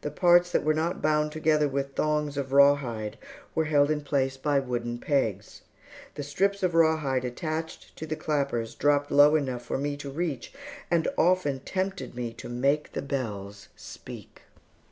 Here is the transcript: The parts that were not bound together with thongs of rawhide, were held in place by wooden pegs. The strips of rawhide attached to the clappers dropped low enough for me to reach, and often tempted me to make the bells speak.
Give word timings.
The 0.00 0.10
parts 0.10 0.50
that 0.50 0.64
were 0.64 0.74
not 0.74 1.00
bound 1.00 1.30
together 1.30 1.68
with 1.68 1.94
thongs 1.94 2.36
of 2.36 2.50
rawhide, 2.52 3.16
were 3.54 3.66
held 3.66 3.92
in 3.92 4.00
place 4.00 4.36
by 4.36 4.58
wooden 4.58 4.98
pegs. 4.98 5.62
The 6.16 6.24
strips 6.24 6.64
of 6.64 6.74
rawhide 6.74 7.24
attached 7.24 7.94
to 7.94 8.04
the 8.04 8.16
clappers 8.16 8.74
dropped 8.74 9.12
low 9.12 9.36
enough 9.36 9.62
for 9.62 9.78
me 9.78 9.96
to 9.98 10.10
reach, 10.10 10.52
and 10.90 11.06
often 11.16 11.60
tempted 11.60 12.16
me 12.16 12.32
to 12.32 12.48
make 12.48 12.90
the 12.92 13.02
bells 13.02 13.68
speak. 13.76 14.42